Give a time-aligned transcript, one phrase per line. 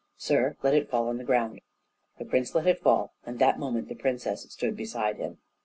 [0.17, 1.61] "Sir, let it fall on the ground."
[2.17, 5.37] The prince let it fall and that moment the princess stood beside him.